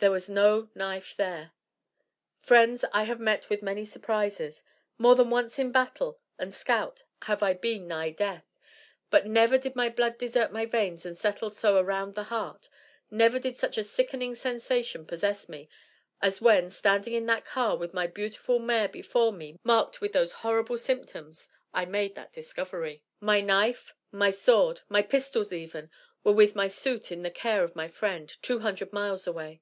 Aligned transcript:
There 0.00 0.12
was 0.12 0.28
no 0.28 0.68
knife 0.76 1.16
there. 1.16 1.50
Friends, 2.40 2.84
I 2.92 3.02
have 3.02 3.18
met 3.18 3.48
with 3.50 3.64
many 3.64 3.84
surprises. 3.84 4.62
More 4.96 5.16
than 5.16 5.28
once 5.28 5.58
in 5.58 5.72
battle 5.72 6.20
and 6.38 6.54
scout 6.54 7.02
have 7.22 7.42
I 7.42 7.52
been 7.54 7.88
nigh 7.88 8.10
death; 8.10 8.44
but 9.10 9.26
never 9.26 9.58
did 9.58 9.74
my 9.74 9.88
blood 9.88 10.16
desert 10.16 10.52
my 10.52 10.66
veins 10.66 11.04
and 11.04 11.18
settle 11.18 11.50
so 11.50 11.78
around 11.78 12.14
the 12.14 12.22
heart, 12.30 12.68
never 13.10 13.40
did 13.40 13.56
such 13.56 13.76
a 13.76 13.82
sickening 13.82 14.36
sensation 14.36 15.04
possess 15.04 15.48
me, 15.48 15.68
as 16.22 16.40
when, 16.40 16.70
standing 16.70 17.14
in 17.14 17.26
that 17.26 17.44
car 17.44 17.76
with 17.76 17.92
my 17.92 18.06
beautiful 18.06 18.60
mare 18.60 18.88
before 18.88 19.32
me 19.32 19.58
marked 19.64 20.00
with 20.00 20.12
those 20.12 20.30
horrible 20.46 20.78
symptoms, 20.78 21.48
I 21.74 21.86
made 21.86 22.14
that 22.14 22.32
discovery. 22.32 23.02
My 23.18 23.40
knife, 23.40 23.96
my 24.12 24.30
sword, 24.30 24.82
my 24.88 25.02
pistols 25.02 25.52
even, 25.52 25.90
were 26.22 26.30
with 26.32 26.54
my 26.54 26.68
suit 26.68 27.10
in 27.10 27.22
the 27.22 27.32
care 27.32 27.64
of 27.64 27.74
my 27.74 27.88
friend, 27.88 28.28
two 28.42 28.60
hundred 28.60 28.92
miles 28.92 29.26
away. 29.26 29.60